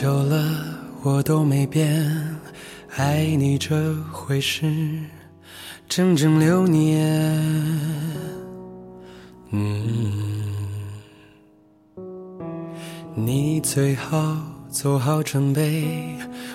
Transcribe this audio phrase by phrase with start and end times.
[0.00, 0.38] 久了，
[1.02, 2.08] 我都没变，
[2.94, 4.72] 爱你这回事，
[5.88, 7.42] 整整六年。
[9.50, 10.54] 嗯，
[13.16, 14.36] 你最好
[14.70, 16.14] 做好准备，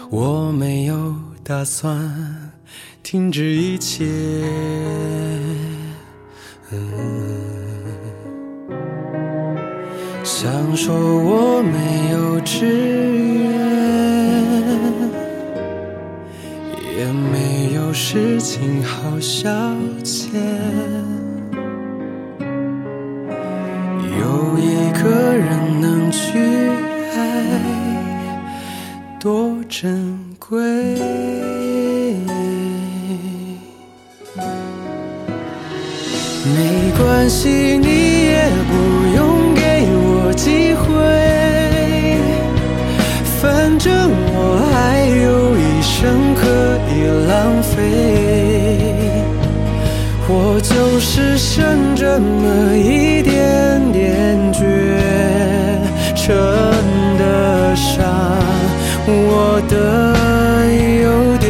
[0.10, 2.54] 我没有打算
[3.04, 4.06] 停止一切。
[6.72, 6.80] 嗯，
[10.24, 13.43] 想说我没有志愿，
[18.44, 19.50] 情好消
[20.04, 20.36] 遣。
[24.20, 26.38] 有一个人能去
[27.16, 28.42] 爱，
[29.18, 30.52] 多珍贵。
[36.54, 38.03] 没关系，你
[50.56, 54.62] 我就是剩这么一点点倔，
[56.16, 56.36] 称
[57.18, 58.06] 得上
[59.08, 59.74] 我的
[61.02, 61.10] 优
[61.40, 61.50] 点。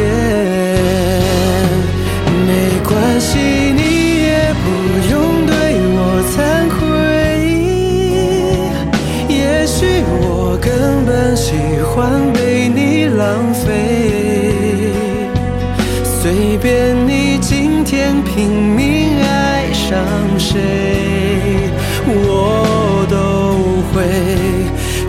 [2.46, 2.48] 没
[2.82, 3.36] 关系，
[3.76, 3.82] 你
[4.22, 4.66] 也不
[5.12, 5.12] 用
[5.44, 5.52] 对
[5.92, 5.98] 我
[6.32, 6.80] 惭愧。
[9.28, 11.52] 也许我根本喜
[11.94, 13.93] 欢被你浪费。
[16.36, 19.96] 随便你今天拼命爱上
[20.36, 21.70] 谁，
[22.08, 23.14] 我都
[23.92, 24.02] 会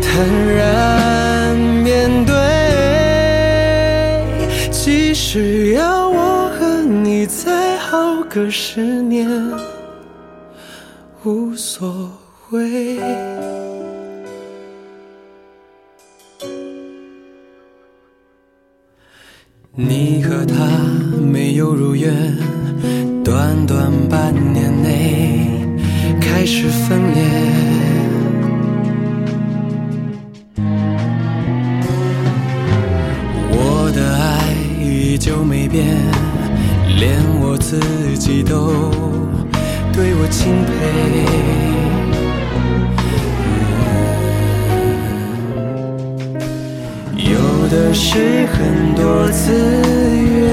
[0.03, 0.23] 坦
[0.55, 2.35] 然面对。
[4.69, 9.27] 即使要我和你再好个十年，
[11.23, 12.11] 无所
[12.51, 12.99] 谓。
[19.77, 20.55] 你和他
[21.21, 22.09] 没有如愿，
[23.25, 25.67] 短短半年内
[26.21, 27.21] 开始分裂。
[33.51, 35.85] 我的爱依旧没变，
[36.97, 37.77] 连我自
[38.17, 38.71] 己都
[39.91, 41.94] 对我钦佩。
[47.65, 49.51] 有的是很多资
[50.21, 50.45] 源，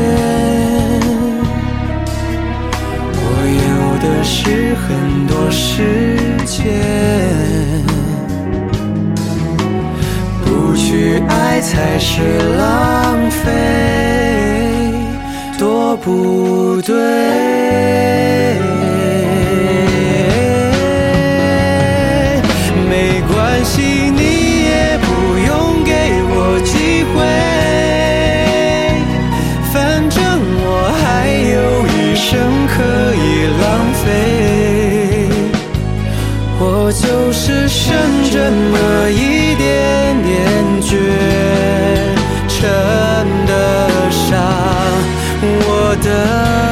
[3.12, 3.20] 我
[3.68, 3.68] 有
[4.02, 5.84] 的是很多时
[6.46, 6.72] 间。
[10.42, 13.52] 不去爱才是浪费，
[15.58, 17.31] 多不对。
[37.02, 37.96] 就是剩
[38.30, 40.32] 这么一点点
[40.80, 40.90] 倔，
[42.48, 42.60] 称
[43.46, 43.50] 得
[44.10, 44.40] 上
[45.42, 46.71] 我的。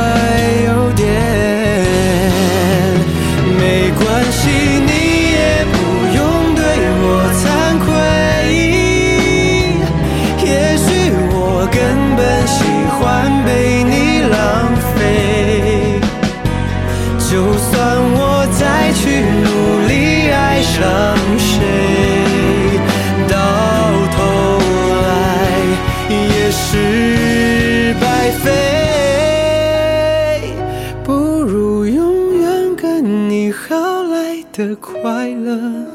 [34.67, 35.87] 的快乐，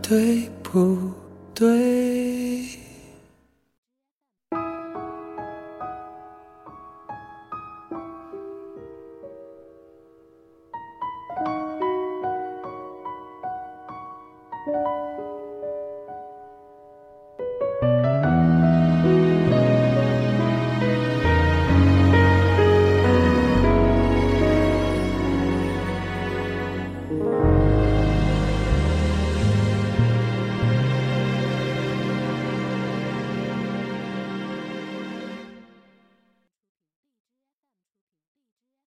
[0.00, 1.10] 对不
[1.54, 2.85] 对？